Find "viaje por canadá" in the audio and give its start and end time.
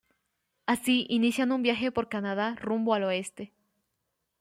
1.61-2.55